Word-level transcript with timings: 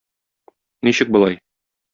Ничек 0.89 1.13
болай? 1.17 1.41